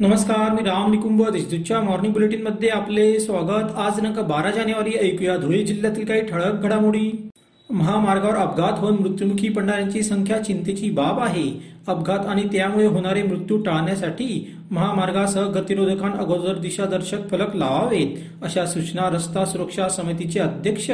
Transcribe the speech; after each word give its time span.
नमस्कार 0.00 0.52
मी 0.52 0.62
राम 0.62 0.90
निकुंभ. 0.90 1.20
देशदूतच्या 1.32 1.80
मॉर्निंग 1.80 2.12
बुलेटिनमध्ये 2.12 2.68
आपले 2.68 3.20
स्वागत. 3.20 3.70
आज 3.78 3.94
दिनांक 3.94 4.18
बारा 4.28 4.50
जानेवारी 4.50 4.92
ऐकूया. 5.00 5.36
धुळे 5.36 5.62
जिल्ह्यातील 5.64 6.04
काही 6.04 6.20
ठळक 6.20 6.62
घडामोडी. 6.62 7.10
महामार्गावर 7.70 8.36
अपघात 8.36 8.78
होऊन 8.78 8.96
मृत्युमुखी 9.00 9.48
पडणाऱ्यांची 9.48 10.02
संख्या 10.02 10.42
चिंतेची 10.44 10.90
बाब 10.90 11.20
आहे. 11.20 11.44
अपघात 11.88 12.26
आणि 12.26 12.42
त्यामुळे 12.52 12.86
होणारे 12.86 13.22
मृत्यू 13.22 13.60
टाळण्यासाठी 13.62 14.28
महामार्गासह 14.70 15.46
गतिरोधकां 15.50 16.10
अगोदर 16.12 16.58
दिशादर्शक 16.58 17.28
फलक 17.30 17.54
लावावेत 17.56 18.44
अशा 18.44 18.64
सूचना 18.66 19.08
रस्ता 19.10 19.44
सुरक्षा 19.44 19.88
समितीचे 19.88 20.40
अध्यक्ष 20.40 20.90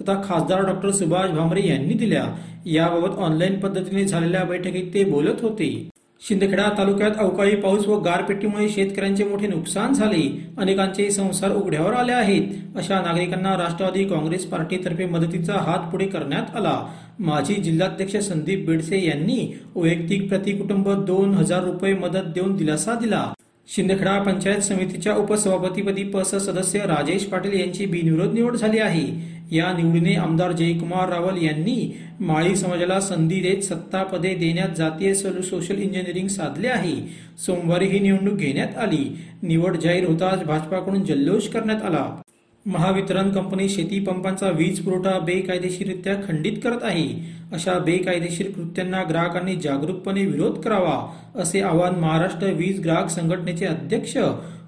तथा 0.00 0.20
खासदार 0.24 0.64
डॉक्टर 0.66 0.90
सुभाष 0.90 1.30
भामरे 1.30 1.66
यांनी 1.68 1.94
दिल्या. 1.94 2.24
याबाबत 2.66 3.18
ऑनलाईन 3.18 3.58
पद्धतीने 3.60 4.04
झालेल्या 4.04 4.44
बैठकीत 4.44 4.94
ते 4.94 5.04
बोलत 5.04 5.42
होते. 5.42 5.88
शिंदखेडा 6.28 6.68
तालुक्यात 6.78 7.16
अवकाळी 7.18 7.56
पाऊस 7.56 7.86
व 7.86 7.98
गारपिटीमुळे 8.00 8.68
शेतकऱ्यांचे 8.68 9.24
मोठे 9.24 9.46
नुकसान 9.46 9.92
झाले. 9.92 10.22
अनेकांचे 10.58 11.10
संसार 11.10 11.52
उघड्यावर 11.52 11.92
आले 11.92 12.12
आहेत. 12.12 12.42
अशा 12.76 13.00
नागरिकांना 13.00 13.56
राष्ट्रवादी 13.56 14.04
काँग्रेस 14.04 14.46
पार्टीतर्फे 14.46 15.06
मदतीचा 15.06 15.58
हात 15.60 15.90
पुढे 15.92 16.06
करण्यात 16.06 16.56
आला. 16.56 16.80
माजी 17.18 17.54
जिल्हाध्यक्ष 17.54 18.16
संदीप 18.16 18.66
बेडसे 18.66 19.04
यांनी 19.04 19.38
वैयक्तिक 19.76 20.28
प्रतिकुटुंब 20.28 20.88
दोन 21.04 21.34
हजार 21.34 21.64
रुपये 21.64 21.94
मदत 21.94 22.32
देऊन 22.34 22.56
दिलासा 22.56 22.94
दिला. 22.94 23.32
शिंदखेडा 23.68 24.18
पंचायत 24.22 24.60
समितीच्या 24.60 25.14
उपसभापतीपदी 25.16 26.02
पस 26.04 26.34
सदस्य 26.46 26.78
राजेश 26.78 27.24
पाटील 27.24 27.60
यांची 27.60 27.86
बिनविरोध 27.86 28.34
निवड 28.34 28.56
झाली 28.56 28.78
आहे. 28.78 29.06
या 29.54 29.72
निवडीने 29.72 30.14
आमदार 30.14 30.52
जयकुमार 30.52 31.08
रावल 31.08 31.42
यांनी 31.42 31.76
माळी 32.20 32.54
समाजाला 32.56 33.00
संधी 33.00 33.40
देत 33.40 33.62
सत्तापदे 33.62 34.34
देण्यात 34.34 34.76
जातीय 34.76 35.14
सोशल 35.14 35.78
इंजिनिअरिंग 35.78 36.28
साधले 36.28 36.68
आहे. 36.68 36.96
सोमवारी 37.46 37.86
ही 37.86 37.98
निवडणूक 38.00 38.34
घेण्यात 38.34 38.78
आली. 38.78 39.04
निवड 39.42 39.76
जाहीर 39.76 40.08
होताच 40.08 40.44
भाजपाकडून 40.44 41.04
जल्लोष 41.04 41.48
करण्यात 41.48 41.82
आला. 41.82 42.06
महावितरण 42.66 43.30
कंपनी 43.30 43.68
शेती 43.68 43.98
पंपांचा 44.00 44.48
वीज 44.48 44.80
पुरवठा 44.80 45.18
बेकायदेशीररित्या 45.18 46.14
खंडित 46.28 46.52
करत 46.64 46.82
आहे. 46.82 47.08
अशा 47.52 47.78
बेकायदेशीर 47.78 48.50
कृत्यांना 48.50 49.02
ग्राहकांनी 49.08 49.56
जागरूकपणे 49.56 50.24
विरोध 50.26 50.58
करावा 50.60 50.98
असे 51.40 51.60
आवाहन 51.60 51.98
महाराष्ट्र 52.00 52.52
वीज 52.52 52.80
ग्राहक 52.80 53.08
संघटनेचे 53.10 53.66
अध्यक्ष 53.66 54.16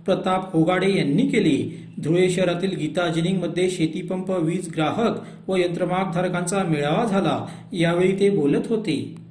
प्रताप 0.06 0.56
होगाडे 0.56 0.96
यांनी 0.98 1.26
केले. 1.26 1.86
धुळे 2.04 2.28
शहरातील 2.30 2.76
गीता 2.76 3.08
जिनिंगमध्ये 3.08 3.70
शेतीपंप 3.70 4.30
वीज 4.30 4.68
ग्राहक 4.72 5.50
व 5.50 5.56
यंत्रमाग 5.56 6.12
धारकांचा 6.14 6.62
मेळावा 6.62 7.04
झाला. 7.04 7.46
यावेळी 7.72 8.20
ते 8.20 8.30
बोलत 8.30 8.66
होते. 8.68 9.25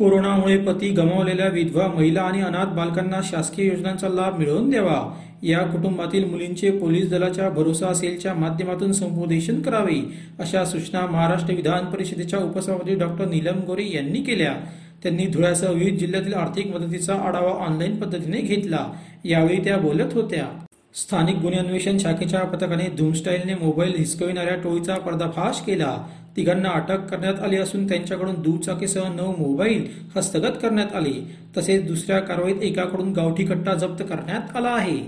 कोरोनामुळे 0.00 0.56
पती 0.56 0.88
गमावलेल्या 0.88 1.46
विधवा 1.46 1.86
महिला 1.86 2.20
आणि 2.22 2.40
अनाथ 2.40 2.66
बालकांना 2.66 3.20
शासकीय 3.24 3.66
योजनांचा 3.66 4.08
लाभ 4.08 4.38
मिळवून 4.38 4.70
द्यावा. 4.70 5.00
या 5.42 5.58
कुटुंबातील 5.58 6.24
मुलींचे 6.24 6.70
पोलीस 6.70 7.10
दलाच्या 7.10 7.48
भरोसा 7.50 7.92
सेलच्या 7.94 8.34
माध्यमातून 8.34 8.92
संबोधेशन 8.92 9.60
करावे 9.62 10.00
अशा 10.38 10.64
सूचना 10.64 11.06
महाराष्ट्र 11.06 11.54
विधान 11.54 11.84
परिषदेच्या 11.84 12.38
उपसभापती 12.38 12.94
डॉक्टर 12.94 13.28
नीलम 13.28 13.60
गोरे 13.66 13.84
यांनी 13.92 14.22
केल्या. 14.22 14.54
त्यांनी 15.02 15.26
धुळ्यासह 15.26 15.72
विविध 15.72 15.98
जिल्ह्यातील 15.98 16.34
आर्थिक 16.34 16.74
मदतीचा 16.76 17.14
आढावा 17.14 17.52
ऑनलाईन 17.66 17.96
पद्धतीने 17.96 18.40
घेतला. 18.40 18.86
यावेळी 19.24 19.64
त्या 19.64 19.76
बोलत 19.76 20.12
होत्या. 20.12 20.44
स्थानिक 20.94 21.36
गुन्हे 21.36 21.58
अन्वेषण 21.58 21.98
शाखेच्या 21.98 22.40
पथकाने 22.40 22.84
धूमस्टाईलने 22.98 23.54
मोबाईल 23.54 23.92
हिसकविणाऱ्या 23.98 24.56
टोळीचा 24.56 24.94
पर्दाफाश 24.94 25.60
केला. 25.60 26.06
तिघांना 26.36 26.68
अटक 26.68 27.06
करण्यात 27.06 27.34
आली 27.40 27.56
असून 27.56 27.88
त्यांच्याकडून 27.88 28.34
दुचाकीसह 28.34 29.14
नऊ 29.14 29.32
मोबाईल 29.36 29.88
हस्तगत 30.16 30.52
करण्यात 30.62 30.94
आले. 30.94 31.36
तसेच 31.56 31.86
दुसऱ्या 31.86 32.18
कारवाईत 32.18 32.62
एकाकडून 32.62 33.12
गावठी 33.12 33.44
कट्टा 33.44 33.74
जप्त 33.74 34.02
करण्यात 34.02 34.56
आला 34.56 34.68
आहे. 34.68 34.98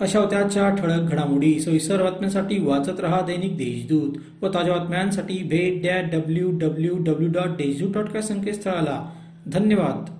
अशा 0.00 0.20
होत्याच्या 0.20 0.70
ठळक 0.70 1.00
घडामोडी. 1.00 1.60
सविस्तर 1.60 2.02
बातम्यांसाठी 2.02 2.60
वाचत 2.60 3.00
रहा 3.00 3.20
दैनिक 3.20 3.56
देशदूत 3.56 4.44
व 4.44 4.48
ताज्या 4.48 4.76
बातम्यांसाठी 4.76 5.42
भेट 5.42 5.86
dot 5.86 6.04
W 6.12 6.50
W 6.50 6.96
W 6.98 7.28
dot 7.28 7.48
Deshdoot 7.48 7.94
dot 7.94 8.16
संकेतस्थळाला. 8.16 9.10
धन्यवाद. 9.46 10.19